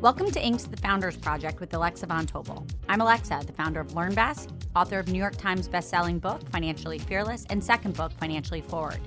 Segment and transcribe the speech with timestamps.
[0.00, 2.66] Welcome to Inc.'s The Founders Project with Alexa Von Tobel.
[2.88, 7.44] I'm Alexa, the founder of LearnVest, author of New York Times bestselling book Financially Fearless
[7.50, 8.98] and second book Financially Forward.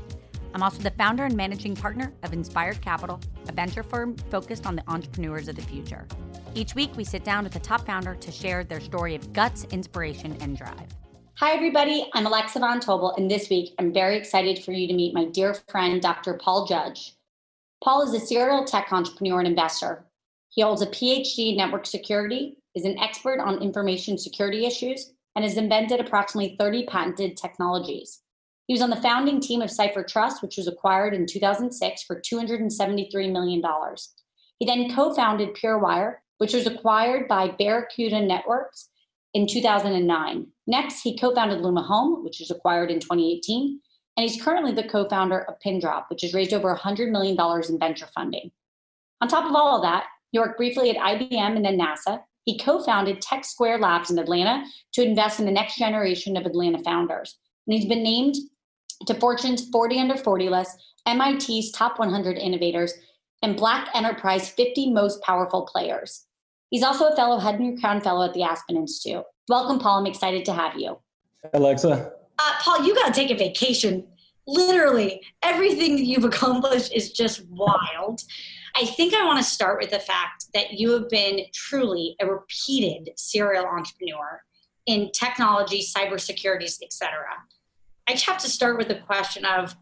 [0.53, 3.19] I'm also the founder and managing partner of Inspired Capital,
[3.49, 6.05] a venture firm focused on the entrepreneurs of the future.
[6.53, 9.63] Each week, we sit down with a top founder to share their story of guts,
[9.71, 10.89] inspiration, and drive.
[11.38, 12.07] Hi, everybody.
[12.13, 15.25] I'm Alexa Von Tobel, and this week I'm very excited for you to meet my
[15.25, 16.35] dear friend, Dr.
[16.35, 17.16] Paul Judge.
[17.83, 20.05] Paul is a serial tech entrepreneur and investor.
[20.54, 25.44] He holds a PhD in network security, is an expert on information security issues, and
[25.44, 28.22] has invented approximately 30 patented technologies.
[28.68, 32.22] He was on the founding team of Cipher Trust, which was acquired in 2006 for
[32.22, 33.62] $273 million.
[34.59, 38.90] He then co founded PureWire, which was acquired by Barracuda Networks
[39.34, 40.48] in 2009.
[40.68, 43.80] Next, he co founded Luma Home, which was acquired in 2018.
[44.16, 47.36] And he's currently the co founder of Pindrop, which has raised over $100 million
[47.68, 48.52] in venture funding.
[49.20, 52.20] On top of all of that, he worked briefly at IBM and then NASA.
[52.44, 56.45] He co founded Tech Square Labs in Atlanta to invest in the next generation of
[56.45, 57.38] Atlanta founders.
[57.66, 58.36] And he's been named
[59.06, 60.75] to Fortune's 40 under 40 list,
[61.08, 62.94] MIT's top 100 innovators,
[63.44, 66.25] and Black Enterprise 50 most powerful players.
[66.72, 69.23] He's also a fellow Henry Crown Fellow at the Aspen Institute.
[69.47, 70.00] Welcome, Paul.
[70.00, 70.97] I'm excited to have you.
[71.53, 72.12] Alexa.
[72.40, 74.08] Uh, Paul, you got to take a vacation.
[74.47, 78.22] Literally, everything you've accomplished is just wild.
[78.75, 82.25] I think I want to start with the fact that you have been truly a
[82.25, 84.41] repeated serial entrepreneur
[84.88, 87.12] in technology, cybersecurity, etc.
[88.07, 89.75] I just have to start with the question of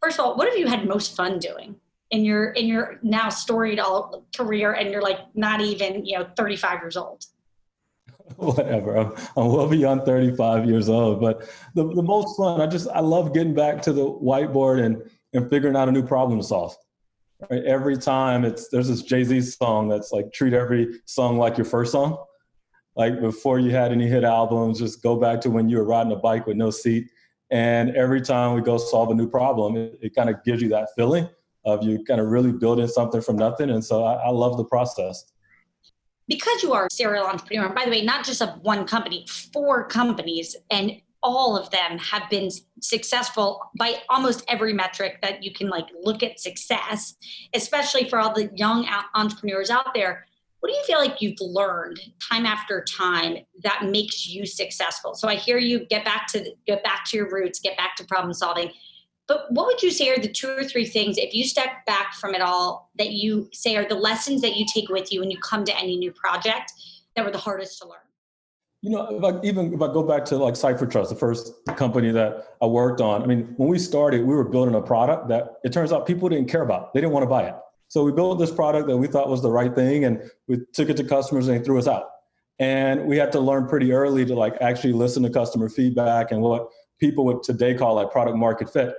[0.00, 1.76] first of all, what have you had most fun doing
[2.10, 6.28] in your in your now storied all career and you're like not even, you know,
[6.36, 7.24] 35 years old?
[8.36, 8.96] Whatever.
[8.96, 11.20] I'm, I'm well beyond 35 years old.
[11.20, 15.02] But the, the most fun, I just I love getting back to the whiteboard and
[15.32, 16.76] and figuring out a new problem to solve.
[17.48, 17.64] Right?
[17.64, 21.64] Every time it's there's this Jay Z song that's like treat every song like your
[21.64, 22.24] first song.
[22.96, 26.12] Like before you had any hit albums, just go back to when you were riding
[26.12, 27.08] a bike with no seat.
[27.50, 30.68] And every time we go solve a new problem, it, it kind of gives you
[30.70, 31.28] that feeling
[31.64, 33.70] of you kind of really building something from nothing.
[33.70, 35.32] And so I, I love the process
[36.30, 39.88] because you are a serial entrepreneur, by the way, not just of one company, four
[39.88, 40.92] companies, and
[41.22, 42.50] all of them have been
[42.80, 47.14] successful by almost every metric that you can like look at success
[47.54, 50.26] especially for all the young entrepreneurs out there.
[50.60, 55.14] What do you feel like you've learned time after time that makes you successful?
[55.14, 58.04] So i hear you get back to get back to your roots get back to
[58.04, 58.70] problem solving
[59.30, 62.14] but what would you say are the two or three things if you step back
[62.14, 65.30] from it all that you say are the lessons that you take with you when
[65.30, 66.72] you come to any new project
[67.14, 68.09] that were the hardest to learn
[68.82, 71.52] you know, if I, even if I go back to like Cipher Trust, the first
[71.76, 75.28] company that I worked on, I mean, when we started, we were building a product
[75.28, 76.94] that it turns out people didn't care about.
[76.94, 77.54] They didn't want to buy it.
[77.88, 80.88] So we built this product that we thought was the right thing and we took
[80.88, 82.04] it to customers and they threw us out.
[82.58, 86.40] And we had to learn pretty early to like actually listen to customer feedback and
[86.40, 86.68] what
[87.00, 88.94] people would today call like product market fit.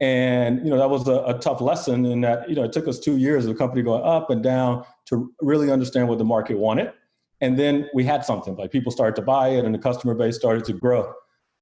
[0.00, 2.86] And you know that was a, a, tough lesson in that you know it took
[2.86, 6.24] us two years of the company going up and down to really understand what the
[6.24, 6.92] market wanted
[7.40, 10.36] and then we had something like people started to buy it and the customer base
[10.36, 11.12] started to grow.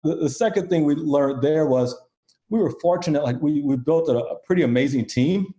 [0.03, 1.95] The, the second thing we learned there was
[2.51, 5.55] we were fortunate, like we, we built a, a pretty amazing team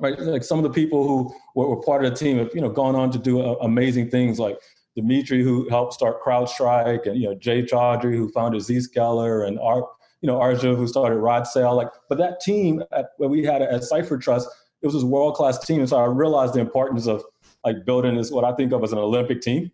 [0.00, 0.18] right?
[0.18, 2.70] Like some of the people who were, were, part of the team have, you know,
[2.70, 4.58] gone on to do uh, amazing things like
[4.96, 9.84] Dimitri, who helped start CrowdStrike, and, you know, Jay Chaudhry, who founded Zscaler, and Art,
[10.22, 11.76] you know, Arjun, who started RodSail.
[11.76, 14.48] Like, but that team at, where we had at Cipher Trust,
[14.82, 15.80] it was this world-class team.
[15.80, 17.22] And so I realized the importance of
[17.64, 19.70] like building is what I think of as an Olympic team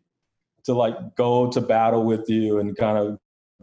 [0.65, 3.19] to like go to battle with you and kind of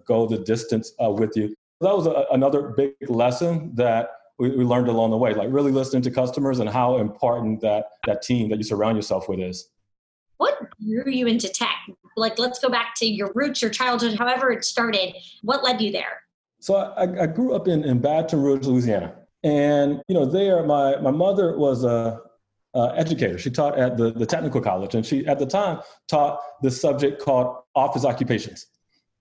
[0.06, 1.54] go the distance uh, with you.
[1.82, 5.72] That was a, another big lesson that we, we, learned along the way, like really
[5.72, 9.70] listening to customers and how important that that team that you surround yourself with is.
[10.38, 11.76] What drew you into tech?
[12.16, 15.16] Like, let's go back to your roots, your childhood, however it started.
[15.42, 16.22] What led you there?
[16.60, 19.14] So I, I grew up in, in Baton Rouge, Louisiana.
[19.44, 22.22] And, you know, there, my, my mother was a,
[22.74, 23.38] uh, educator.
[23.38, 27.22] She taught at the, the technical college, and she at the time taught this subject
[27.22, 28.68] called office occupations.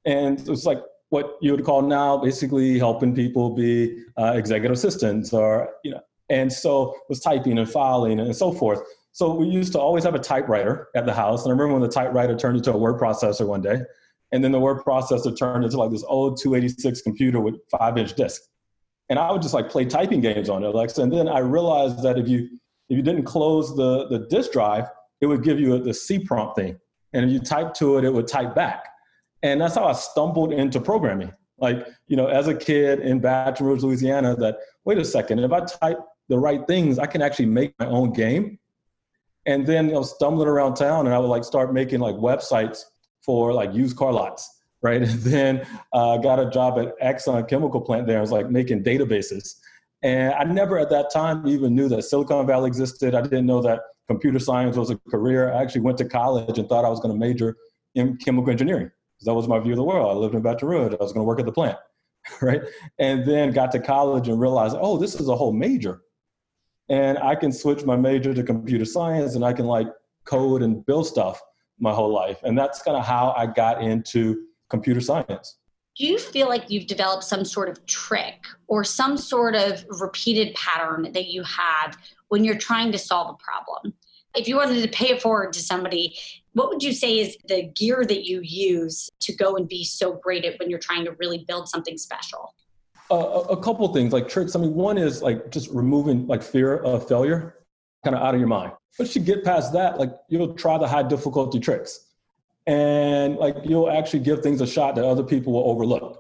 [0.05, 4.73] And it was like what you would call now basically helping people be uh, executive
[4.73, 6.01] assistants or, you know,
[6.31, 8.81] and so was typing and filing and so forth.
[9.13, 11.45] So we used to always have a typewriter at the house.
[11.45, 13.83] And I remember when the typewriter turned into a word processor one day.
[14.33, 18.15] And then the word processor turned into like this old 286 computer with five inch
[18.15, 18.41] disk.
[19.11, 21.03] And I would just like play typing games on it, Alexa.
[21.03, 22.49] And then I realized that if you
[22.93, 24.87] if you didn't close the, the disk drive,
[25.23, 26.79] it would give you the C prompt thing.
[27.15, 28.85] And if you type to it, it would type back.
[29.43, 31.33] And that's how I stumbled into programming.
[31.57, 35.53] Like, you know, as a kid in Baton Rouge, Louisiana, that wait a second, if
[35.53, 38.59] I type the right things, I can actually make my own game.
[39.47, 42.83] And then I was stumbling around town and I would like start making like websites
[43.23, 44.47] for like used car lots,
[44.83, 45.01] right?
[45.09, 48.19] And then uh, got a job at Exxon chemical plant there.
[48.19, 49.55] I was like making databases.
[50.03, 53.15] And I never at that time even knew that Silicon Valley existed.
[53.15, 55.53] I didn't know that computer science was a career.
[55.53, 57.57] I actually went to college and thought I was going to major
[57.95, 60.17] in chemical engineering because that was my view of the world.
[60.17, 60.93] I lived in Baton Rouge.
[60.93, 61.79] I was going to work at the plant,
[62.43, 62.63] right?
[62.99, 66.03] And then got to college and realized, oh, this is a whole major
[66.89, 69.89] and I can switch my major to computer science and I can like
[70.25, 71.41] code and build stuff
[71.79, 72.39] my whole life.
[72.43, 75.57] And that's kind of how I got into computer science.
[75.97, 80.55] Do you feel like you've developed some sort of trick or some sort of repeated
[80.55, 81.99] pattern that you have
[82.29, 83.93] when you're trying to solve a problem?
[84.35, 86.17] If you wanted to pay it forward to somebody,
[86.55, 90.15] what would you say is the gear that you use to go and be so
[90.15, 92.55] great at when you're trying to really build something special?
[93.11, 94.57] a, couple things like tricks.
[94.57, 97.57] I mean, one is like just removing like fear of failure
[98.05, 98.73] kind of out of your mind.
[98.99, 102.12] Once you get past that, like you'll try the high difficulty tricks
[102.67, 106.19] and like you'll actually give things a shot that other people will overlook.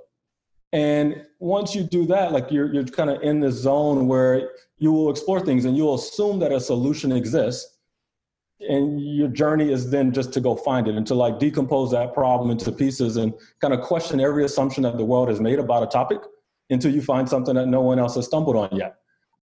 [0.73, 4.91] And once you do that, like you're, you're kind of in this zone where you
[4.91, 7.69] will explore things and you'll assume that a solution exists.
[8.61, 12.15] And your journey is then just to go find it and to like decompose that
[12.15, 15.83] problem into pieces and kind of question every assumption that the world has made about
[15.83, 16.21] a topic
[16.71, 18.97] until you find something that no one else has stumbled on yet.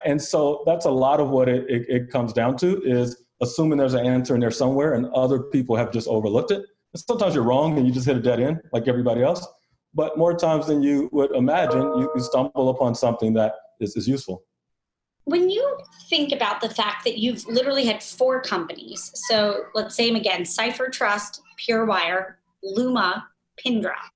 [0.04, 3.78] And so that's a lot of what it, it, it comes down to is assuming
[3.78, 6.64] there's an answer in there somewhere and other people have just overlooked it.
[6.96, 9.46] Sometimes you're wrong and you just hit a dead end like everybody else.
[9.94, 14.08] But more times than you would imagine, you, you stumble upon something that is, is
[14.08, 14.44] useful.
[15.24, 20.08] When you think about the fact that you've literally had four companies, so let's say
[20.08, 24.10] them again Cipher Trust, PureWire, Luma, Pindrop,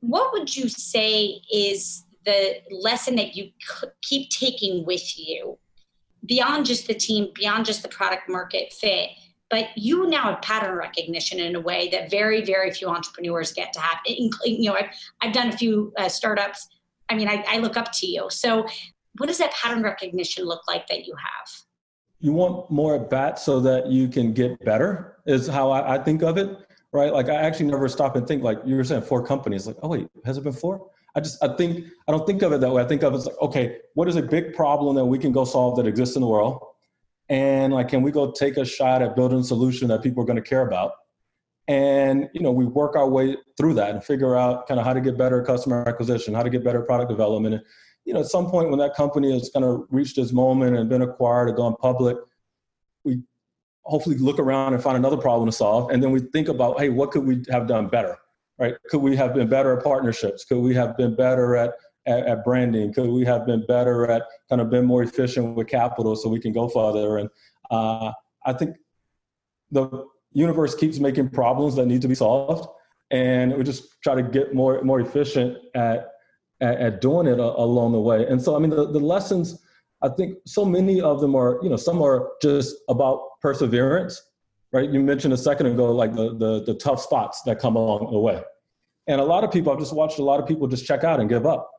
[0.00, 3.50] what would you say is the lesson that you
[4.02, 5.58] keep taking with you
[6.26, 9.10] beyond just the team, beyond just the product market fit,
[9.54, 13.72] but you now have pattern recognition in a way that very, very few entrepreneurs get
[13.72, 14.00] to have.
[14.04, 14.28] You
[14.68, 14.88] know, I've,
[15.20, 16.66] I've done a few uh, startups.
[17.08, 18.26] I mean, I, I look up to you.
[18.30, 18.66] So,
[19.18, 21.48] what does that pattern recognition look like that you have?
[22.18, 25.98] You want more at bat so that you can get better, is how I, I
[26.02, 26.50] think of it,
[26.90, 27.12] right?
[27.12, 29.68] Like, I actually never stop and think, like, you were saying four companies.
[29.68, 30.90] Like, oh, wait, has it been four?
[31.14, 32.82] I just I think I don't think of it that way.
[32.82, 35.30] I think of it as like, okay, what is a big problem that we can
[35.30, 36.60] go solve that exists in the world?
[37.28, 40.26] And like, can we go take a shot at building a solution that people are
[40.26, 40.92] going to care about?
[41.66, 44.92] And you know, we work our way through that and figure out kind of how
[44.92, 47.54] to get better customer acquisition, how to get better product development.
[47.54, 47.64] And,
[48.04, 50.90] you know, at some point when that company has kind of reached this moment and
[50.90, 52.18] been acquired or gone public,
[53.04, 53.22] we
[53.84, 55.90] hopefully look around and find another problem to solve.
[55.90, 58.18] And then we think about, hey, what could we have done better?
[58.58, 58.74] right?
[58.88, 60.44] Could we have been better at partnerships?
[60.44, 61.74] Could we have been better at,
[62.06, 62.92] at, at, branding?
[62.92, 66.40] Could we have been better at kind of been more efficient with capital so we
[66.40, 67.18] can go further?
[67.18, 67.30] And
[67.70, 68.12] uh,
[68.44, 68.76] I think
[69.70, 72.68] the universe keeps making problems that need to be solved,
[73.10, 76.10] and we just try to get more more efficient at
[76.60, 78.26] at, at doing it a, along the way.
[78.26, 79.60] And so, I mean, the, the lessons.
[80.02, 84.20] I think so many of them are, you know, some are just about perseverance
[84.74, 84.90] right?
[84.90, 88.18] You mentioned a second ago, like the, the, the tough spots that come along the
[88.18, 88.42] way.
[89.06, 91.20] And a lot of people, I've just watched a lot of people just check out
[91.20, 91.70] and give up.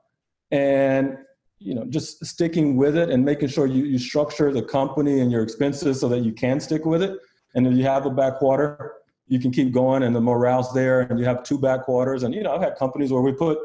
[0.51, 1.17] And,
[1.59, 5.31] you know, just sticking with it and making sure you, you structure the company and
[5.31, 7.17] your expenses so that you can stick with it.
[7.55, 8.93] And if you have a backwater,
[9.27, 12.23] you can keep going and the morale's there and you have two backwaters.
[12.23, 13.57] And, you know, I've had companies where we put,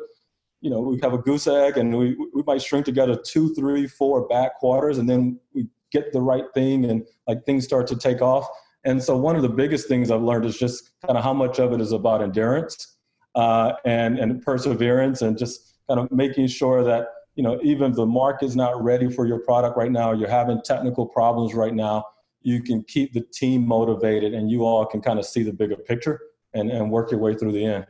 [0.60, 3.86] you know, we have a goose egg and we, we might string together two, three,
[3.86, 8.22] four backwaters and then we get the right thing and like things start to take
[8.22, 8.48] off
[8.84, 11.58] and so one of the biggest things I've learned is just kind of how much
[11.58, 12.96] of it is about endurance
[13.34, 17.96] uh, and, and perseverance and just kind of making sure that, you know, even if
[17.96, 21.74] the market is not ready for your product right now, you're having technical problems right
[21.74, 22.04] now,
[22.42, 25.76] you can keep the team motivated and you all can kind of see the bigger
[25.76, 26.20] picture
[26.54, 27.86] and, and work your way through the end.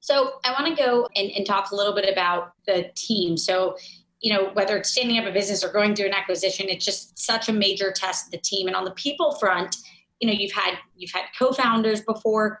[0.00, 3.36] So I want to go and, and talk a little bit about the team.
[3.36, 3.76] So
[4.20, 7.18] you know whether it's standing up a business or going through an acquisition it's just
[7.18, 9.78] such a major test of the team and on the people front
[10.20, 12.60] you know you've had you've had co-founders before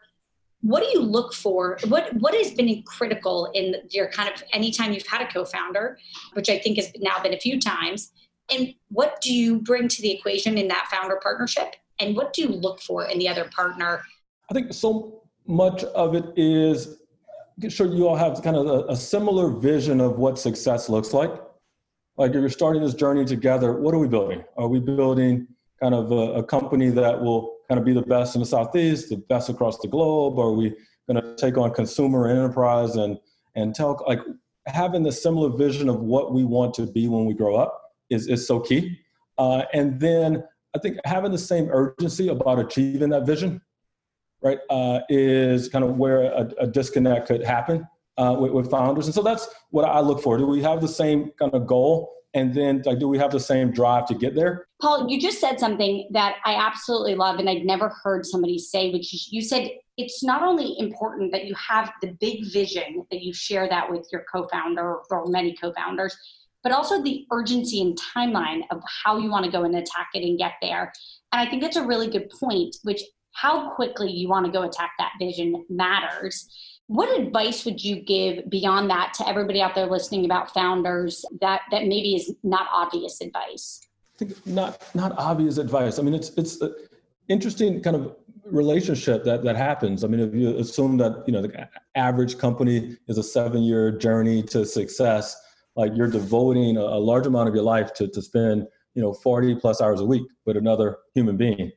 [0.62, 1.78] what do you look for?
[1.88, 5.98] What what has been critical in your kind of anytime you've had a co-founder,
[6.32, 8.12] which I think has now been a few times,
[8.50, 11.74] and what do you bring to the equation in that founder partnership?
[11.98, 14.02] And what do you look for in the other partner?
[14.50, 16.98] I think so much of it is
[17.68, 21.32] sure you all have kind of a, a similar vision of what success looks like.
[22.16, 24.44] Like if you're starting this journey together, what are we building?
[24.56, 25.48] Are we building
[25.80, 29.08] kind of a, a company that will kind of be the best in the Southeast,
[29.08, 30.38] the best across the globe?
[30.38, 30.74] Are we
[31.10, 33.16] going to take on consumer and enterprise and
[33.54, 34.20] and tell like
[34.66, 38.28] having the similar vision of what we want to be when we grow up is
[38.28, 38.98] is so key.
[39.38, 40.44] Uh, and then
[40.76, 43.62] I think having the same urgency about achieving that vision,
[44.42, 47.88] right, uh, is kind of where a, a disconnect could happen
[48.18, 49.06] uh, with, with founders.
[49.06, 50.36] And so that's what I look for.
[50.36, 52.12] Do we have the same kind of goal?
[52.34, 54.66] And then like do we have the same drive to get there?
[54.80, 58.90] Paul you just said something that i absolutely love and i'd never heard somebody say
[58.90, 63.20] which is you said it's not only important that you have the big vision that
[63.20, 66.16] you share that with your co-founder or many co-founders
[66.62, 70.22] but also the urgency and timeline of how you want to go and attack it
[70.22, 70.92] and get there.
[71.32, 73.02] And i think that's a really good point which
[73.34, 76.48] how quickly you want to go attack that vision matters
[76.88, 81.62] what advice would you give beyond that to everybody out there listening about founders that
[81.70, 83.80] that maybe is not obvious advice?
[84.14, 85.98] I think not not obvious advice.
[85.98, 86.74] I mean, it's it's an
[87.28, 90.04] interesting kind of relationship that that happens.
[90.04, 93.90] I mean, if you assume that you know the average company is a seven year
[93.90, 95.40] journey to success,
[95.76, 99.12] like you're devoting a, a large amount of your life to to spend you know
[99.12, 101.72] 40 plus hours a week with another human being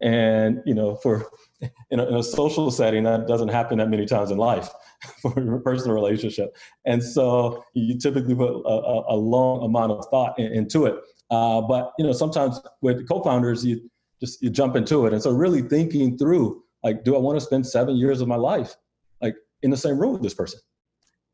[0.00, 1.26] and you know for
[1.90, 4.68] in a, in a, social setting that doesn't happen that many times in life
[5.22, 6.54] for a personal relationship.
[6.84, 10.96] And so you typically put a, a long amount of thought in, into it.
[11.30, 15.12] Uh, but you know sometimes with co-founders you just you jump into it.
[15.12, 18.36] And so really thinking through like do i want to spend seven years of my
[18.36, 18.76] life
[19.20, 20.60] like in the same room with this person?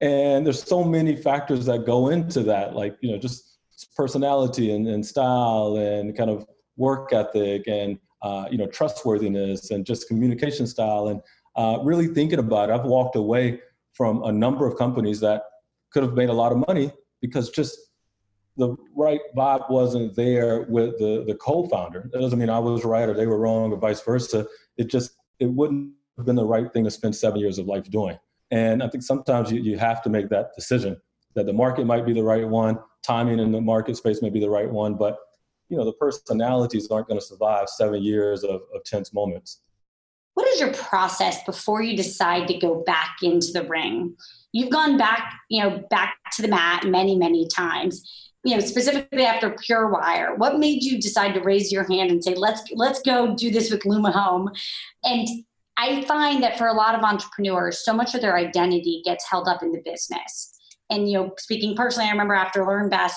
[0.01, 3.59] And there's so many factors that go into that like you know just
[3.97, 9.85] personality and, and style and kind of work ethic and uh, you know, trustworthiness and
[9.85, 11.21] just communication style and
[11.57, 12.73] uh, really thinking about it.
[12.73, 13.61] I've walked away
[13.93, 15.43] from a number of companies that
[15.91, 17.77] could have made a lot of money because just
[18.57, 22.11] the right vibe wasn't there with the, the co-founder.
[22.13, 24.47] That doesn't mean I was right or they were wrong or vice versa.
[24.77, 27.91] It just, it wouldn't have been the right thing to spend seven years of life
[27.91, 28.19] doing.
[28.51, 31.01] And I think sometimes you, you have to make that decision
[31.35, 34.41] that the market might be the right one, timing in the market space may be
[34.41, 35.19] the right one, but
[35.73, 39.63] you know the personalities aren't going to survive seven years of, of tense moments.
[40.35, 44.15] What is your process before you decide to go back into the ring?
[44.53, 48.07] You've gone back you know back to the mat many many times.
[48.45, 52.23] You know specifically after pure wire what made you decide to raise your hand and
[52.23, 54.51] say let's let's go do this with luma home?
[55.05, 55.27] And
[55.79, 59.49] i find that for a lot of entrepreneurs so much of their identity gets held
[59.49, 60.55] up in the business.
[60.91, 63.15] And you know speaking personally i remember after LearnVest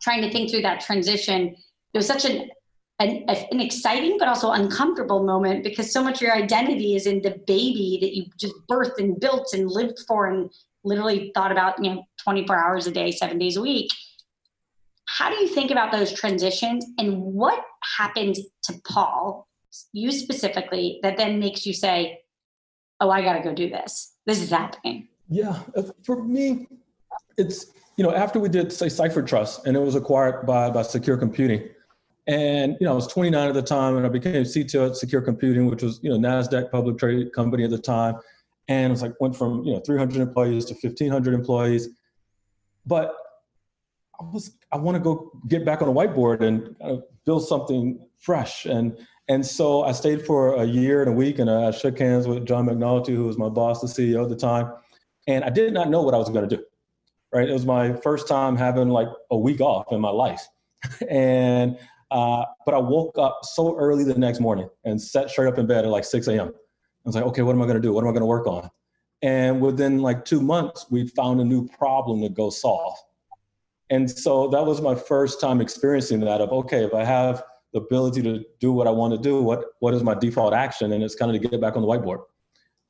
[0.00, 1.56] trying to think through that transition
[1.94, 2.48] it was such an,
[2.98, 7.20] an, an exciting but also uncomfortable moment because so much of your identity is in
[7.22, 10.50] the baby that you just birthed and built and lived for and
[10.84, 13.90] literally thought about you know 24 hours a day seven days a week.
[15.06, 17.62] How do you think about those transitions and what
[17.98, 19.48] happened to paul
[19.92, 22.20] you specifically that then makes you say
[23.00, 24.14] oh i got to go do this.
[24.26, 25.08] This is happening.
[25.28, 26.68] Yeah uh, for me
[27.36, 30.82] it's you know after we did say cipher trust and it was acquired by by
[30.82, 31.68] secure computing
[32.26, 35.22] and you know, I was 29 at the time, and I became CTO at Secure
[35.22, 38.16] Computing, which was you know Nasdaq public traded company at the time,
[38.68, 41.88] and it was like went from you know 300 employees to 1,500 employees.
[42.86, 43.14] But
[44.20, 47.46] I was I want to go get back on a whiteboard and kind of build
[47.46, 48.96] something fresh, and
[49.28, 52.46] and so I stayed for a year and a week, and I shook hands with
[52.46, 54.72] John McNulty, who was my boss, the CEO at the time,
[55.26, 56.62] and I did not know what I was going to do.
[57.34, 60.46] Right, it was my first time having like a week off in my life,
[61.10, 61.78] and
[62.12, 65.66] uh, but I woke up so early the next morning and sat straight up in
[65.66, 66.48] bed at like 6 a.m.
[66.48, 66.52] I
[67.04, 67.92] was like, okay, what am I going to do?
[67.92, 68.70] What am I going to work on?
[69.22, 72.94] And within like two months, we found a new problem to go solve.
[73.88, 77.42] And so that was my first time experiencing that of, okay, if I have
[77.72, 80.92] the ability to do what I want to do, what, what is my default action?
[80.92, 82.24] And it's kind of to get back on the whiteboard.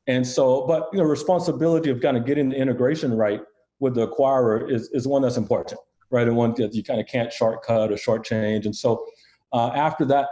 [0.09, 3.41] And so, but you know, responsibility of kind of getting the integration right
[3.79, 5.79] with the acquirer is, is one that's important
[6.12, 6.28] right?
[6.28, 8.66] And one that you kind of can't shortcut or shortchange.
[8.66, 9.04] And so
[9.52, 10.28] uh, after that,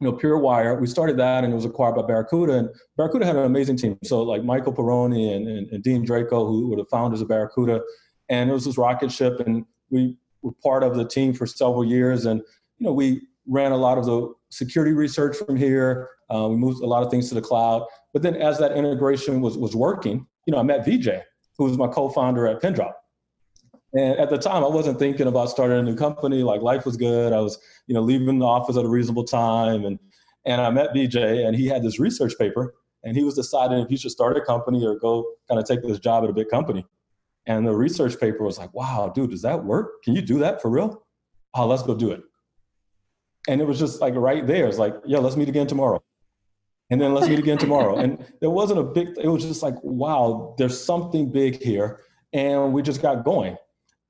[0.00, 2.52] you know, PureWire, we started that and it was acquired by Barracuda.
[2.58, 3.98] And Barracuda had an amazing team.
[4.04, 7.80] So like Michael Perone and, and, and Dean Drako, who were the founders of Barracuda.
[8.28, 9.40] And it was this rocket ship.
[9.40, 12.26] And we were part of the team for several years.
[12.26, 12.40] And,
[12.78, 16.10] you know, we ran a lot of the security research from here.
[16.28, 17.86] Uh, we moved a lot of things to the cloud.
[18.12, 21.22] But then as that integration was, was working, you know, I met Vijay,
[21.56, 22.96] who was my co-founder at Pindrop.
[23.94, 26.42] And at the time, I wasn't thinking about starting a new company.
[26.42, 27.32] Like life was good.
[27.32, 29.84] I was, you know, leaving the office at a reasonable time.
[29.84, 29.98] And,
[30.44, 32.74] and I met Vijay, and he had this research paper
[33.04, 35.82] and he was deciding if he should start a company or go kind of take
[35.82, 36.84] this job at a big company.
[37.46, 40.02] And the research paper was like, wow, dude, does that work?
[40.02, 41.04] Can you do that for real?
[41.52, 42.22] Oh, let's go do it.
[43.46, 44.66] And it was just like right there.
[44.66, 46.02] It's like, yeah, let's meet again tomorrow.
[46.90, 47.96] And then let's meet again tomorrow.
[47.98, 52.00] And there wasn't a big, it was just like, wow, there's something big here.
[52.32, 53.56] And we just got going.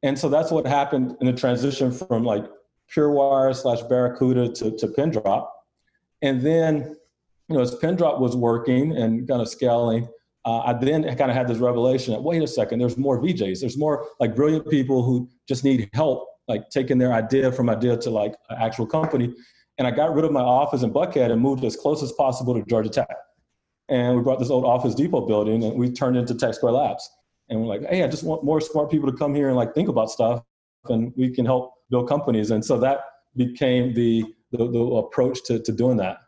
[0.05, 2.45] And so that's what happened in the transition from like
[2.95, 5.51] PureWire slash Barracuda to, to Pindrop.
[6.21, 6.95] And then,
[7.49, 10.07] you know, as Pindrop was working and kind of scaling,
[10.45, 13.61] uh, I then kind of had this revelation that wait a second, there's more Vijays.
[13.61, 17.97] There's more like brilliant people who just need help, like taking their idea from idea
[17.97, 19.33] to like an actual company.
[19.79, 22.53] And I got rid of my office in Buckhead and moved as close as possible
[22.55, 23.17] to Georgia Tech.
[23.89, 27.09] And we brought this old Office Depot building and we turned into Tech Square Labs.
[27.49, 29.75] And we're like, hey, I just want more smart people to come here and like
[29.75, 30.43] think about stuff
[30.89, 32.51] and we can help build companies.
[32.51, 33.01] And so that
[33.37, 36.19] became the, the, the approach to, to doing that.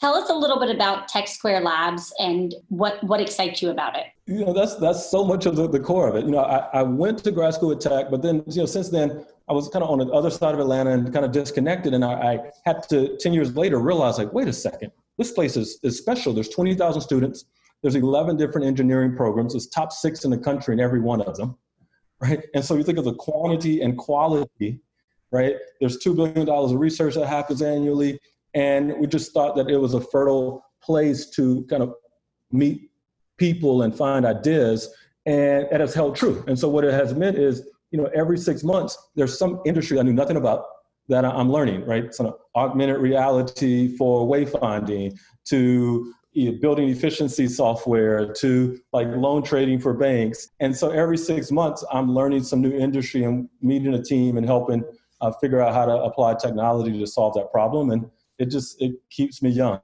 [0.00, 3.96] Tell us a little bit about Tech Square Labs and what, what excites you about
[3.96, 4.04] it.
[4.26, 6.26] You know, that's that's so much of the, the core of it.
[6.26, 8.90] You know, I, I went to grad school at Tech, but then, you know, since
[8.90, 11.94] then I was kind of on the other side of Atlanta and kind of disconnected.
[11.94, 15.56] And I, I had to, 10 years later, realize like, wait a second, this place
[15.56, 16.34] is, is special.
[16.34, 17.46] There's 20,000 students.
[17.86, 19.54] There's 11 different engineering programs.
[19.54, 21.56] It's top six in the country in every one of them,
[22.20, 22.42] right?
[22.52, 24.80] And so you think of the quantity and quality,
[25.30, 25.54] right?
[25.78, 28.18] There's $2 billion of research that happens annually.
[28.54, 31.94] And we just thought that it was a fertile place to kind of
[32.50, 32.90] meet
[33.36, 34.92] people and find ideas.
[35.24, 36.42] And it has held true.
[36.48, 40.00] And so what it has meant is, you know, every six months, there's some industry
[40.00, 40.64] I knew nothing about
[41.08, 42.12] that I'm learning, right?
[42.12, 46.12] Some augmented reality for wayfinding to
[46.60, 50.50] building efficiency software to like loan trading for banks.
[50.60, 54.46] And so every six months, I'm learning some new industry and meeting a team and
[54.46, 54.84] helping
[55.20, 57.90] uh, figure out how to apply technology to solve that problem.
[57.90, 59.80] And it just it keeps me young.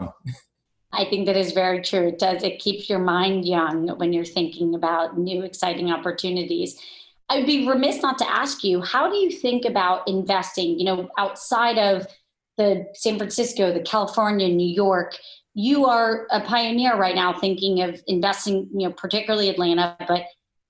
[0.92, 2.08] I think that is very true.
[2.08, 2.42] It does.
[2.42, 6.78] It keeps your mind young when you're thinking about new exciting opportunities.
[7.30, 11.08] I'd be remiss not to ask you, how do you think about investing, you know,
[11.16, 12.06] outside of
[12.58, 15.16] the San Francisco, the California, New York?
[15.54, 20.22] You are a pioneer right now thinking of investing, you know, particularly Atlanta, but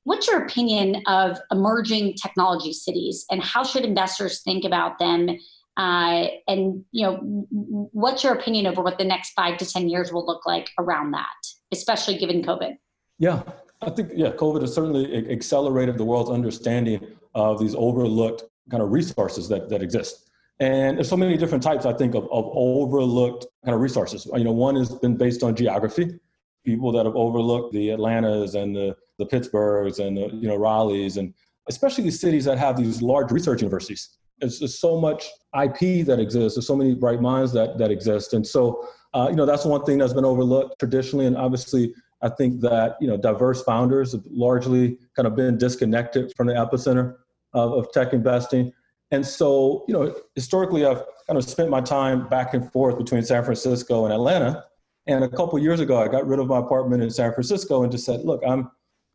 [0.04, 5.28] what's your opinion of emerging technology cities and how should investors think about them
[5.76, 7.46] uh, and you know,
[7.92, 11.12] what's your opinion over what the next five to ten years will look like around
[11.12, 11.32] that,
[11.72, 12.76] especially given COVID?
[13.18, 13.42] Yeah,
[13.80, 18.92] I think yeah, COVID has certainly accelerated the world's understanding of these overlooked kind of
[18.92, 20.28] resources that that exist.
[20.62, 24.30] And there's so many different types, I think, of, of overlooked kind of resources.
[24.32, 26.20] You know, one has been based on geography.
[26.64, 31.16] People that have overlooked the Atlantas and the, the Pittsburghs and the, you know, Raleighs,
[31.16, 31.34] and
[31.68, 35.28] especially these cities that have these large research universities just so much
[35.60, 36.56] IP that exists.
[36.56, 39.84] There's so many bright minds that that exist, and so uh, you know that's one
[39.84, 41.26] thing that's been overlooked traditionally.
[41.26, 46.32] And obviously, I think that you know diverse founders have largely kind of been disconnected
[46.36, 47.16] from the epicenter
[47.52, 48.72] of, of tech investing.
[49.12, 53.22] And so, you know, historically, I've kind of spent my time back and forth between
[53.22, 54.64] San Francisco and Atlanta.
[55.06, 57.92] And a couple years ago, I got rid of my apartment in San Francisco and
[57.92, 58.70] just said, look, I'm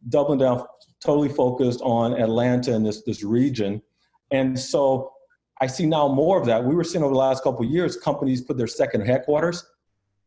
[0.09, 0.63] doubling down,
[1.01, 3.81] totally focused on Atlanta and this this region.
[4.31, 5.11] And so
[5.61, 6.63] I see now more of that.
[6.63, 9.65] We were seeing over the last couple years, companies put their second headquarters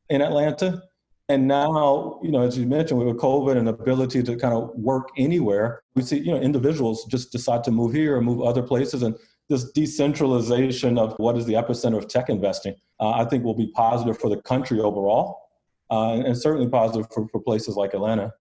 [0.09, 0.83] in Atlanta.
[1.29, 4.71] And now, you know, as you mentioned, with COVID and the ability to kind of
[4.75, 8.65] work anywhere, we see, you know, individuals just decide to move here or move other
[8.65, 9.05] places.
[9.05, 9.15] And
[9.51, 13.67] this decentralization of what is the epicenter of tech investing, uh, I think will be
[13.75, 15.43] positive for the country overall,
[15.91, 18.33] uh, and, and certainly positive for, for places like Atlanta.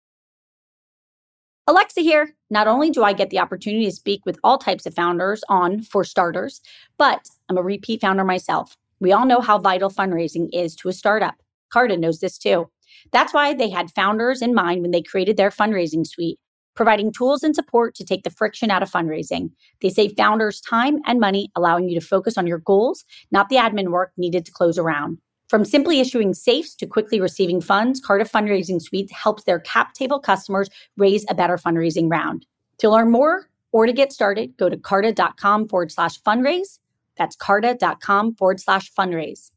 [1.68, 2.36] Alexa here.
[2.50, 5.82] Not only do I get the opportunity to speak with all types of founders on
[5.82, 6.62] For Starters,
[6.98, 8.78] but I'm a repeat founder myself.
[9.00, 11.36] We all know how vital fundraising is to a startup.
[11.72, 12.70] Carta knows this too.
[13.12, 16.40] That's why they had founders in mind when they created their fundraising suite,
[16.80, 19.52] providing tools and support to take the friction out of fundraising.
[19.82, 23.58] They save founders time and money, allowing you to focus on your goals, not the
[23.58, 25.18] admin work needed to close a round.
[25.50, 30.22] From simply issuing safes to quickly receiving funds, Carta Fundraising Suite helps their cap table
[30.22, 32.46] customers raise a better fundraising round.
[32.78, 36.80] To learn more or to get started, go to carta.com forward slash fundraise.
[37.18, 39.52] That's carta.com forward slash fundraise.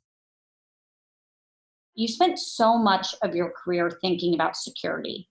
[1.95, 5.29] You spent so much of your career thinking about security,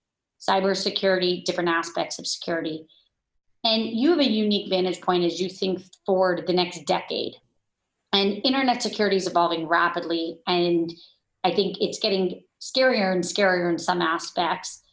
[0.48, 2.86] cybersecurity, different aspects of security.
[3.64, 7.36] And you have a unique vantage point as you think forward the next decade
[8.14, 10.92] and internet security is evolving rapidly and
[11.44, 14.84] I think it's getting scarier and scarier in some aspects.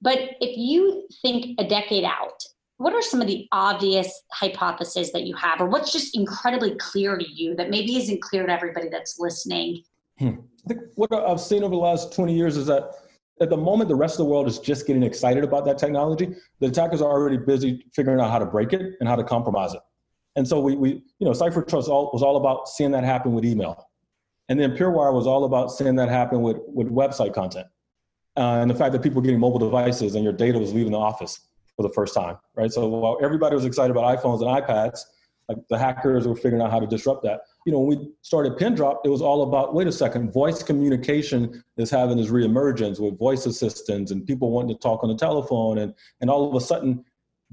[0.00, 2.44] But if you think a decade out,
[2.76, 7.18] what are some of the obvious hypotheses that you have, or what's just incredibly clear
[7.18, 9.82] to you that maybe isn't clear to everybody that's listening?
[10.20, 10.36] Hmm.
[10.64, 12.92] I think what I've seen over the last 20 years is that
[13.40, 16.34] at the moment the rest of the world is just getting excited about that technology,
[16.60, 19.74] the attackers are already busy figuring out how to break it and how to compromise
[19.74, 19.80] it.
[20.36, 23.32] And so we, we you know, Cipher Trust all, was all about seeing that happen
[23.32, 23.88] with email.
[24.48, 27.66] And then PureWire was all about seeing that happen with, with website content.
[28.36, 30.92] Uh, and the fact that people were getting mobile devices and your data was leaving
[30.92, 31.40] the office
[31.76, 32.72] for the first time, right?
[32.72, 35.00] So while everybody was excited about iPhones and iPads,
[35.48, 37.40] like the hackers were figuring out how to disrupt that.
[37.64, 41.64] You know, when we started Pindrop, it was all about wait a second, voice communication
[41.76, 45.78] is having this reemergence with voice assistants and people wanting to talk on the telephone,
[45.78, 47.04] and and all of a sudden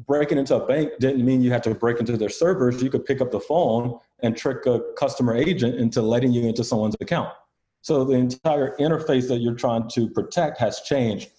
[0.08, 2.84] breaking into a bank didn't mean you had to break into their servers.
[2.84, 6.66] You could pick up the phone and trick a customer agent into letting you into
[6.66, 7.30] someone's account.
[7.82, 11.30] So the entire interface that you're trying to protect has changed.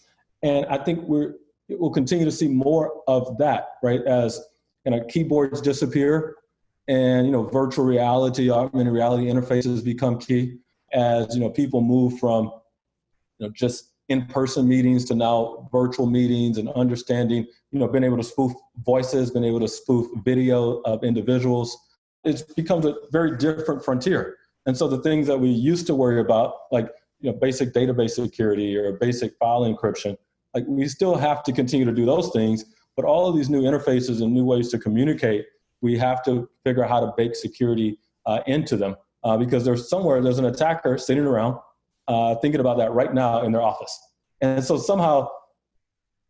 [0.42, 1.34] And I think we're
[1.68, 4.00] we'll continue to see more of that, right?
[4.04, 4.40] As
[4.84, 6.36] you know, keyboards disappear
[6.88, 10.58] and you know, virtual reality, augmented reality interfaces become key
[10.92, 12.44] as you know people move from
[13.38, 18.16] you know just in-person meetings to now virtual meetings and understanding, you know, being able
[18.16, 18.52] to spoof
[18.84, 21.76] voices, being able to spoof video of individuals.
[22.24, 24.36] It becomes a very different frontier.
[24.66, 26.88] And so the things that we used to worry about, like
[27.20, 30.16] you know, basic database security or basic file encryption,
[30.54, 32.64] like we still have to continue to do those things.
[32.96, 35.46] But all of these new interfaces and new ways to communicate,
[35.82, 39.88] we have to figure out how to bake security uh, into them uh, because there's
[39.88, 41.58] somewhere there's an attacker sitting around
[42.08, 43.98] uh, thinking about that right now in their office.
[44.40, 45.28] And so somehow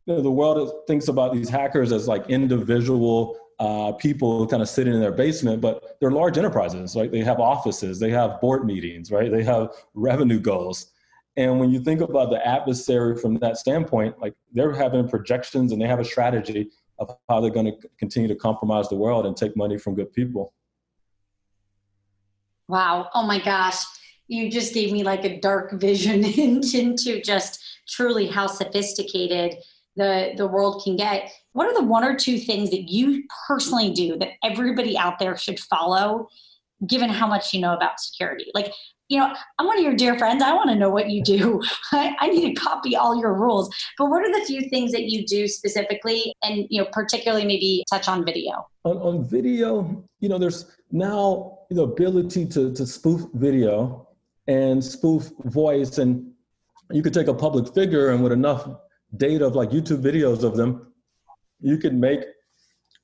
[0.06, 4.68] you know, the world thinks about these hackers as like individual uh, people kind of
[4.68, 7.10] sitting in their basement, but they're large enterprises, right?
[7.10, 9.30] They have offices, they have board meetings, right?
[9.30, 10.92] They have revenue goals.
[11.36, 15.80] And when you think about the adversary from that standpoint, like they're having projections and
[15.80, 19.36] they have a strategy of how they're going to continue to compromise the world and
[19.36, 20.54] take money from good people.
[22.68, 23.10] Wow.
[23.14, 23.84] Oh my gosh
[24.28, 29.56] you just gave me like a dark vision into just truly how sophisticated
[29.96, 33.90] the the world can get what are the one or two things that you personally
[33.92, 36.28] do that everybody out there should follow
[36.86, 38.72] given how much you know about security like
[39.08, 41.62] you know i'm one of your dear friends i want to know what you do
[41.92, 45.10] I, I, need to copy all your rules but what are the few things that
[45.10, 50.28] you do specifically and you know particularly maybe touch on video on, on video you
[50.28, 54.08] know there's now the ability to, to spoof video
[54.46, 55.98] and spoof voice.
[55.98, 56.32] And
[56.90, 58.68] you could take a public figure and with enough
[59.16, 60.92] data of like YouTube videos of them,
[61.60, 62.20] you could make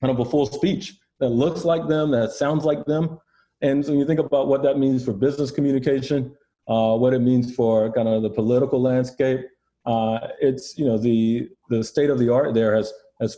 [0.01, 3.19] kind of a full speech that looks like them, that sounds like them.
[3.62, 6.37] And so you think about what that means for business communication,
[6.68, 9.40] uh, what it means for kind of the political landscape.
[9.85, 13.37] Uh, it's you know the the state of the art there has has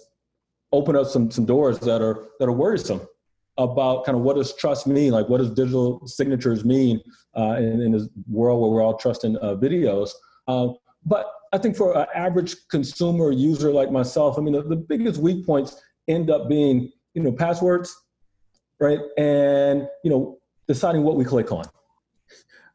[0.72, 3.00] opened up some some doors that are that are worrisome
[3.56, 7.00] about kind of what does trust mean, like what does digital signatures mean
[7.36, 10.10] uh, in, in this world where we're all trusting uh, videos.
[10.48, 10.68] Uh,
[11.06, 15.20] but I think for an average consumer user like myself, I mean, the, the, biggest
[15.20, 17.94] weak points end up being, you know, passwords,
[18.84, 19.00] right?
[19.16, 21.64] And, you know, deciding what we click on,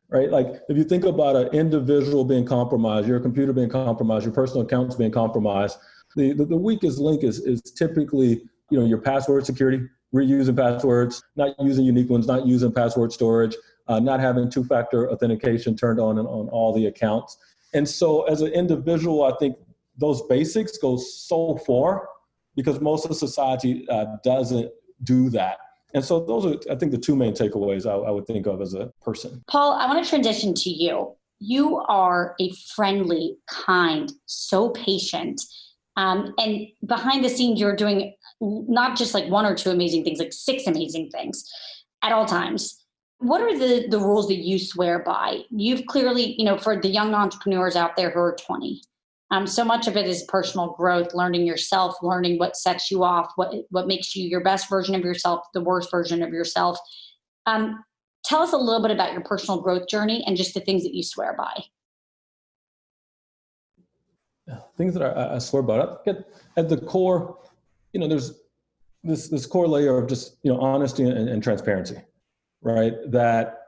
[0.09, 0.29] right?
[0.31, 4.63] Like if you think about an individual being compromised, your computer being compromised, your personal
[4.63, 5.77] accounts being compromised,
[6.15, 8.41] the, the, the weakest link is, is typically,
[8.71, 13.55] you know, your password security, reusing passwords, not using unique ones, not using password storage,
[13.87, 17.37] uh, not having two-factor authentication turned on on all the accounts.
[17.75, 19.55] And so as an individual, I think
[19.95, 22.09] those basics go so far
[22.55, 24.71] because most of society uh, doesn't
[25.03, 25.59] do that.
[25.93, 28.61] And so those are, I think, the two main takeaways I, I would think of
[28.61, 29.43] as a person.
[29.47, 31.15] Paul, I want to transition to you.
[31.39, 35.41] You are a friendly, kind, so patient.
[35.95, 40.19] Um, and behind the scenes, you're doing not just like one or two amazing things,
[40.19, 41.43] like six amazing things
[42.03, 42.85] at all times.
[43.17, 45.41] What are the the rules that you swear by?
[45.49, 48.81] You've clearly, you know, for the young entrepreneurs out there who are 20,
[49.31, 53.31] um, so much of it is personal growth, learning yourself, learning what sets you off,
[53.35, 56.79] what what makes you your best version of yourself, the worst version of yourself.
[57.45, 57.83] Um,
[58.23, 60.95] tell us a little bit about your personal growth journey and just the things that
[60.95, 61.63] you swear by.
[64.77, 65.79] Things that I, I swear by.
[66.07, 66.25] At,
[66.57, 67.37] at the core,
[67.93, 68.33] you know, there's
[69.03, 71.97] this this core layer of just you know honesty and, and transparency,
[72.61, 72.93] right?
[73.05, 73.59] That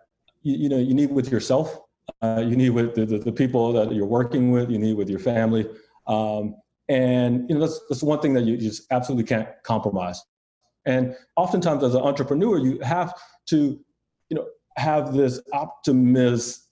[0.41, 1.80] you, you, know you need with yourself,
[2.21, 5.09] uh, you need with the, the, the, people that you're working with, you need with
[5.09, 5.67] your family,
[6.07, 6.55] um,
[6.87, 10.21] and you know that's that's one thing that you just absolutely can't compromise.
[10.85, 13.13] And oftentimes, as an entrepreneur, you have
[13.47, 13.79] to
[14.29, 16.67] you know have this optimist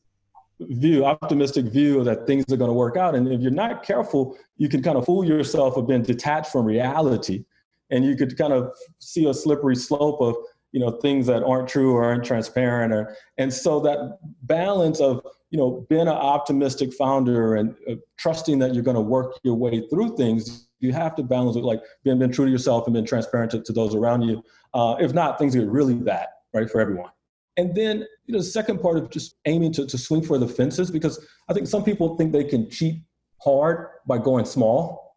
[0.61, 3.15] view, optimistic view that things are going to work out.
[3.15, 6.65] And if you're not careful, you can kind of fool yourself of being detached from
[6.65, 7.45] reality.
[7.89, 10.35] And you could kind of see a slippery slope of,
[10.71, 12.93] you know, things that aren't true or aren't transparent.
[12.93, 18.59] Or, and so that balance of, you know, being an optimistic founder and uh, trusting
[18.59, 21.81] that you're going to work your way through things, you have to balance it like
[22.03, 24.43] being, being true to yourself and being transparent to, to those around you.
[24.73, 27.09] Uh, if not, things get really bad, right, for everyone.
[27.57, 30.47] And then, you know, the second part of just aiming to, to swing for the
[30.47, 33.01] fences, because I think some people think they can cheat
[33.41, 35.08] hard by going small,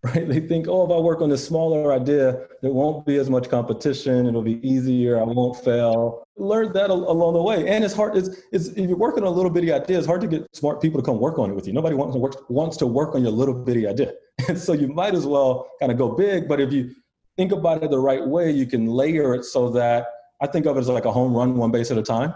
[0.04, 0.26] right?
[0.26, 3.50] They think, oh, if I work on this smaller idea, there won't be as much
[3.50, 4.26] competition.
[4.26, 5.20] It'll be easier.
[5.20, 6.24] I won't fail.
[6.38, 7.68] Learn that along the way.
[7.68, 8.16] And it's hard.
[8.16, 10.80] It's, it's if you're working on a little bitty idea, it's hard to get smart
[10.80, 11.74] people to come work on it with you.
[11.74, 14.12] Nobody wants to work wants to work on your little bitty idea.
[14.48, 16.48] And so you might as well kind of go big.
[16.48, 16.94] But if you
[17.36, 20.06] think about it the right way, you can layer it so that
[20.40, 22.32] I think of it as like a home run, one base at a time.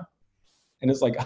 [0.82, 1.16] And it's like,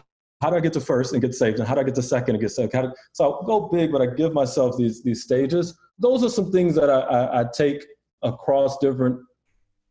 [0.41, 1.59] how do I get to first and get saved?
[1.59, 2.71] And how do I get to second and get saved?
[2.71, 5.77] Do, so I go big, but I give myself these, these stages.
[5.99, 7.85] Those are some things that I, I, I take
[8.23, 9.21] across different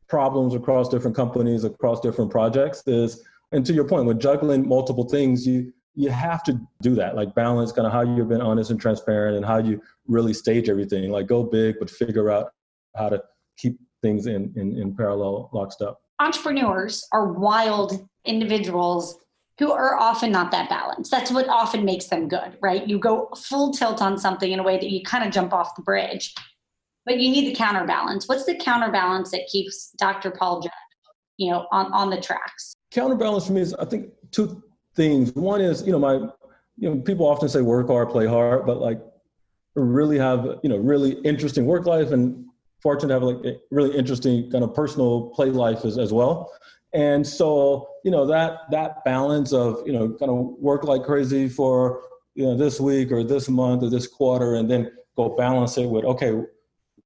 [0.07, 5.07] problems, across different companies, across different projects is, and to your point, when juggling multiple
[5.07, 8.71] things, you, you have to do that, like balance kind of how you've been honest
[8.71, 11.09] and transparent and how you really stage everything.
[11.11, 12.51] Like go big, but figure out
[12.95, 13.21] how to
[13.57, 19.19] keep things in, in, in parallel lockstep entrepreneurs are wild individuals
[19.59, 21.09] who are often not that balanced.
[21.09, 22.87] That's what often makes them good, right?
[22.87, 25.75] You go full tilt on something in a way that you kind of jump off
[25.75, 26.33] the bridge,
[27.05, 28.27] but you need the counterbalance.
[28.27, 30.31] What's the counterbalance that keeps Dr.
[30.31, 30.71] Paul Judge,
[31.37, 32.75] you know, on, on the tracks?
[32.91, 34.61] Counterbalance for me is, I think, two
[34.95, 35.33] things.
[35.33, 36.13] One is, you know, my,
[36.77, 38.99] you know, people often say work hard, play hard, but like
[39.75, 42.45] really have, you know, really interesting work life and
[42.81, 46.51] fortunate to have like a really interesting kind of personal play life as, as well.
[46.93, 51.49] And so, you know, that that balance of, you know, kind of work like crazy
[51.49, 52.01] for,
[52.35, 55.85] you know, this week or this month or this quarter, and then go balance it
[55.85, 56.33] with, okay,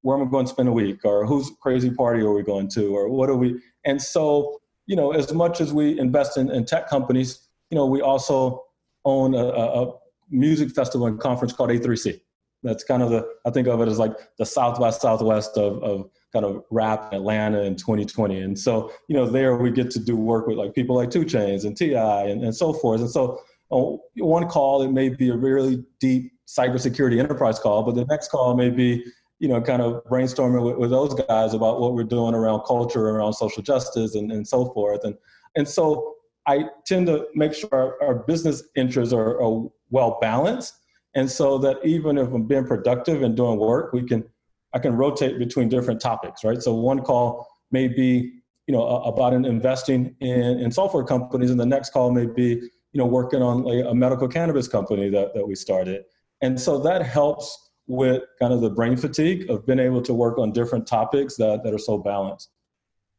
[0.02, 1.04] where am I going to spend a week?
[1.04, 2.94] Or whose crazy party are we going to?
[2.94, 3.60] Or what are we?
[3.84, 7.86] And so, you know, as much as we invest in, in tech companies, you know,
[7.86, 8.64] we also
[9.04, 9.92] own a, a
[10.30, 12.20] music festival and conference called A3C.
[12.62, 16.10] That's kind of the I think of it as like the southwest southwest of, of
[16.32, 18.40] kind of rap Atlanta in 2020.
[18.40, 21.24] And so you know there we get to do work with like people like 2
[21.24, 22.22] Chainz and T.I.
[22.24, 23.00] and, and so forth.
[23.00, 23.40] And so
[23.70, 28.30] on one call it may be a really deep cybersecurity enterprise call, but the next
[28.30, 29.04] call may be
[29.38, 33.08] you know kind of brainstorming with, with those guys about what we're doing around culture,
[33.08, 35.04] around social justice, and, and so forth.
[35.04, 35.16] And
[35.56, 36.14] and so
[36.46, 40.74] I tend to make sure our, our business interests are, are well balanced
[41.14, 44.24] and so that even if I'm being productive and doing work, we can
[44.74, 46.62] I can rotate between different topics, right?
[46.62, 51.58] So one call may be you know about an investing in, in software companies, and
[51.58, 52.48] the next call may be
[52.92, 56.04] you know working on a, a medical cannabis company that, that we started.
[56.42, 60.38] And so that helps with kind of the brain fatigue of being able to work
[60.38, 62.50] on different topics that, that are so balanced.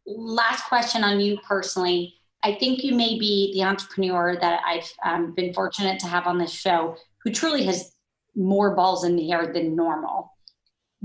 [0.05, 2.15] Last question on you personally.
[2.43, 6.37] I think you may be the entrepreneur that I've um, been fortunate to have on
[6.37, 7.93] this show who truly has
[8.35, 10.32] more balls in the air than normal.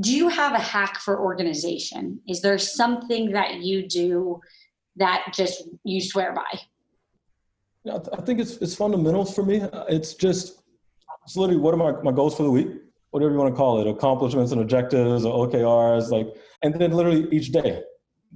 [0.00, 2.20] Do you have a hack for organization?
[2.28, 4.40] Is there something that you do
[4.96, 6.60] that just you swear by?
[7.84, 9.62] Yeah, I think it's it's fundamentals for me.
[9.88, 10.62] It's just
[11.24, 12.68] it's literally what are my, my goals for the week,
[13.10, 16.28] whatever you want to call it, accomplishments and objectives or OKRs, like,
[16.62, 17.82] and then literally each day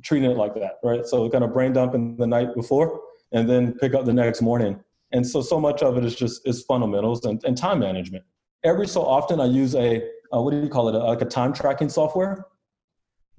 [0.02, 1.06] treating it like that, right?
[1.06, 3.00] So kind of brain dump in the night before,
[3.32, 4.80] and then pick up the next morning
[5.12, 8.24] and so, so much of it is just is fundamentals and, and time management.
[8.64, 10.02] Every so often, I use a
[10.34, 10.94] uh, what do you call it?
[10.94, 12.46] A, like a time tracking software.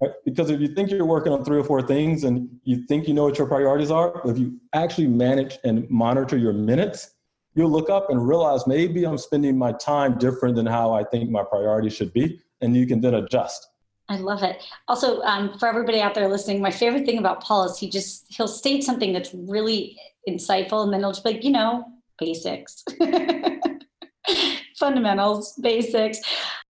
[0.02, 0.12] Right?
[0.26, 3.14] Because if you think you're working on three or four things and you think you
[3.14, 7.12] know what your priorities are, if you actually manage and monitor your minutes,
[7.56, 11.30] you'll look up and realize maybe I'm spending my time different than how I think
[11.30, 13.70] my priorities should be, and you can then adjust.
[14.10, 14.62] I love it.
[14.88, 18.26] Also, um, for everybody out there listening, my favorite thing about Paul is he just
[18.30, 21.86] he'll state something that's really insightful, and then he'll just be like, you know,
[22.20, 22.84] basics,
[24.78, 26.20] fundamentals, basics.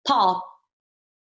[0.09, 0.43] Paul,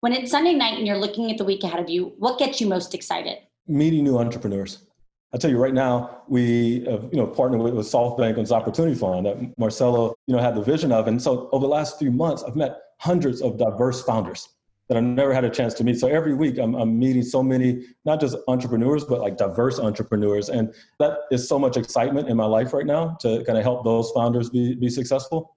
[0.01, 2.61] when it's Sunday night and you're looking at the week ahead of you, what gets
[2.61, 3.39] you most excited?
[3.67, 4.85] Meeting new entrepreneurs.
[5.33, 8.53] I tell you right now, we have, you know partnered with, with SoftBank on this
[8.53, 11.99] opportunity fund that Marcelo you know had the vision of, and so over the last
[11.99, 14.51] few months, I've met hundreds of diverse founders
[14.89, 15.99] that I've never had a chance to meet.
[15.99, 20.51] So every week I'm, I'm meeting so many, not just entrepreneurs, but like diverse entrepreneurs.
[20.51, 23.83] And that is so much excitement in my life right now to kind of help
[23.83, 25.57] those founders be, be successful.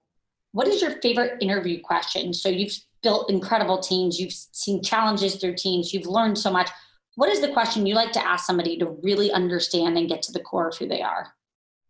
[0.52, 2.32] What is your favorite interview question?
[2.32, 6.70] So you've built incredible teams, you've seen challenges through teams, you've learned so much.
[7.16, 10.32] What is the question you like to ask somebody to really understand and get to
[10.32, 11.34] the core of who they are?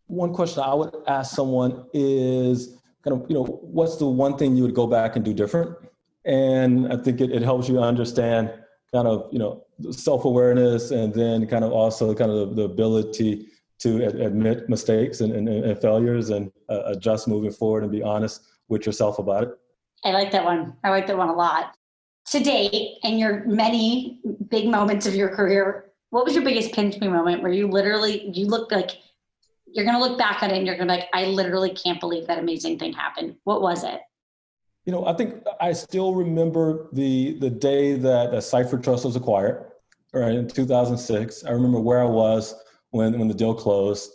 [0.06, 4.56] One question I would ask someone is kind of, you know, what's the one thing
[4.56, 5.76] you would go back and do different?
[6.24, 8.52] And I think it, it helps you understand
[8.92, 13.48] kind of, you know, self-awareness and then kind of also kind of the, the ability
[13.80, 18.42] to admit mistakes and, and, and failures and uh, adjust moving forward and be honest
[18.68, 19.50] with yourself about it.
[20.04, 20.76] I like that one.
[20.84, 21.74] I like that one a lot.
[22.30, 26.98] To date, in your many big moments of your career, what was your biggest pinch
[27.00, 28.98] me moment where you literally you look like
[29.66, 32.26] you're gonna look back at it and you're gonna be like, I literally can't believe
[32.26, 33.36] that amazing thing happened.
[33.44, 34.00] What was it?
[34.84, 39.16] You know, I think I still remember the the day that, that Cipher Trust was
[39.16, 39.70] acquired,
[40.12, 41.44] right in 2006.
[41.44, 42.54] I remember where I was
[42.90, 44.10] when when the deal closed,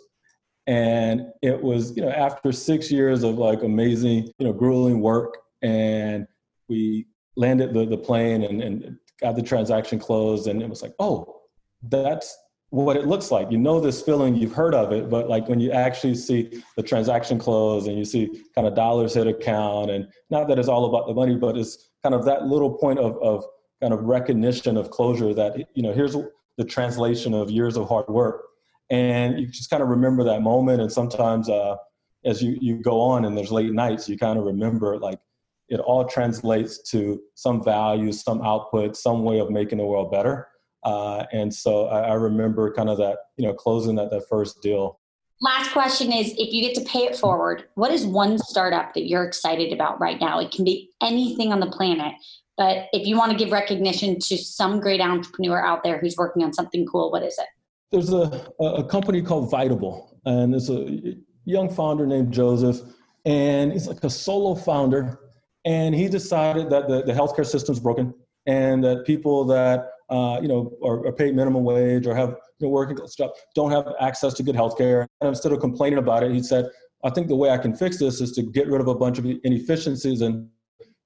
[0.66, 5.38] and it was you know after six years of like amazing you know grueling work,
[5.64, 6.26] and
[6.68, 10.94] we landed the the plane and, and got the transaction closed, and it was like,
[11.00, 11.40] oh,
[11.82, 12.36] that's
[12.70, 13.52] what it looks like.
[13.52, 16.82] You know this feeling, you've heard of it, but like when you actually see the
[16.82, 20.86] transaction close and you see kind of dollars hit account, and not that it's all
[20.86, 23.44] about the money, but it's kind of that little point of, of
[23.80, 26.16] kind of recognition of closure that, you know, here's
[26.56, 28.42] the translation of years of hard work.
[28.90, 30.80] And you just kind of remember that moment.
[30.80, 31.76] And sometimes uh,
[32.24, 35.20] as you, you go on and there's late nights, you kind of remember like
[35.68, 40.48] it all translates to some value, some output, some way of making the world better
[40.84, 44.60] uh, and so I, I, remember kind of that, you know, closing that, that first
[44.60, 45.00] deal.
[45.40, 49.08] Last question is if you get to pay it forward, what is one startup that
[49.08, 50.38] you're excited about right now?
[50.40, 52.14] It can be anything on the planet,
[52.56, 56.44] but if you want to give recognition to some great entrepreneur out there who's working
[56.44, 57.46] on something cool, what is it?
[57.90, 62.80] There's a, a company called Vitable, and there's a young founder named Joseph,
[63.24, 65.18] and he's like a solo founder.
[65.64, 68.14] And he decided that the, the healthcare system's broken
[68.46, 72.66] and that people that uh, you know, are, are, paid minimum wage or have you
[72.66, 75.06] know, working stuff, don't have access to good healthcare.
[75.20, 76.66] And instead of complaining about it, he said,
[77.04, 79.18] I think the way I can fix this is to get rid of a bunch
[79.18, 80.48] of inefficiencies and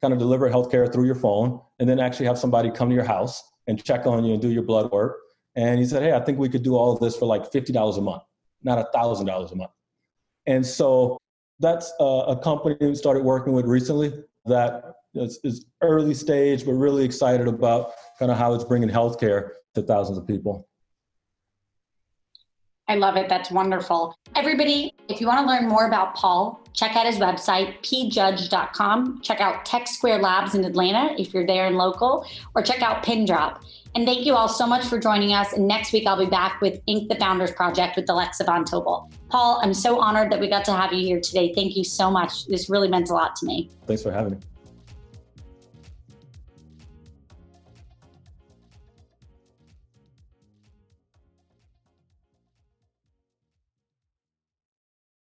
[0.03, 3.05] kind of deliver healthcare through your phone and then actually have somebody come to your
[3.05, 5.16] house and check on you and do your blood work.
[5.57, 7.99] And he said, Hey, I think we could do all of this for like $50
[7.99, 8.23] a month,
[8.62, 9.71] not $1,000 a month.
[10.47, 11.18] And so
[11.61, 14.12] that's a, a company we started working with recently
[14.49, 19.51] that is, is early stage, but really excited about kind of how it's bringing healthcare
[19.75, 20.69] to thousands of people.
[22.91, 23.29] I love it.
[23.29, 24.17] That's wonderful.
[24.35, 29.21] Everybody, if you want to learn more about Paul, check out his website, pjudge.com.
[29.23, 33.03] Check out Tech Square Labs in Atlanta if you're there and local, or check out
[33.03, 33.63] Pindrop.
[33.94, 35.53] And thank you all so much for joining us.
[35.53, 37.09] And next week, I'll be back with Inc.
[37.09, 39.11] the Founders Project with Alexa Von Tobel.
[39.29, 41.53] Paul, I'm so honored that we got to have you here today.
[41.55, 42.46] Thank you so much.
[42.46, 43.70] This really meant a lot to me.
[43.87, 44.38] Thanks for having me.